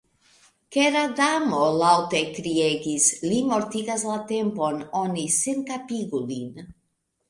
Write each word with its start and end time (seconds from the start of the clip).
Kera 0.75 1.03
Damo 1.19 1.59
laŭte 1.81 2.23
kriegis: 2.39 3.11
'Li 3.29 3.45
mortigas 3.53 4.09
la 4.11 4.19
Tempon; 4.35 4.85
oni 5.07 5.31
senkapigu 5.41 6.29
lin.'" 6.37 6.71